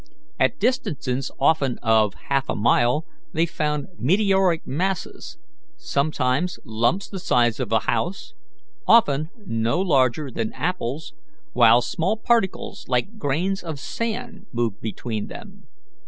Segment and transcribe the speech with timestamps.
[0.39, 5.37] At distances often of half a mile they found meteoric masses,
[5.77, 8.33] sometimes lumps the size of a house,
[8.87, 11.13] often no larger than apples,
[11.53, 15.67] while small particles like grains of sand moved between them.